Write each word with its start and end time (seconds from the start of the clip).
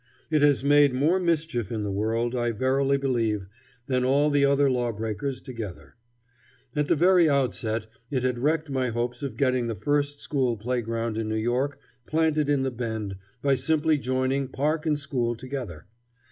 It 0.31 0.41
has 0.41 0.63
made 0.63 0.95
more 0.95 1.19
mischief 1.19 1.71
in 1.71 1.83
the 1.83 1.91
world, 1.91 2.35
I 2.35 2.53
verily 2.53 2.97
believe, 2.97 3.45
than 3.85 4.03
all 4.03 4.31
the 4.31 4.43
other 4.43 4.67
lawbreakers 4.67 5.43
together. 5.43 5.93
At 6.75 6.87
the 6.87 6.95
very 6.95 7.29
outset 7.29 7.85
it 8.09 8.23
had 8.23 8.39
wrecked 8.39 8.71
my 8.71 8.89
hopes 8.89 9.21
of 9.21 9.37
getting 9.37 9.67
the 9.67 9.75
first 9.75 10.19
school 10.19 10.57
playground 10.57 11.19
in 11.19 11.29
New 11.29 11.35
York 11.35 11.77
planted 12.07 12.49
in 12.49 12.63
the 12.63 12.71
Bend 12.71 13.15
by 13.43 13.53
simply 13.53 13.99
joining 13.99 14.47
park 14.47 14.87
and 14.87 14.97
school 14.97 15.35
together. 15.35 15.85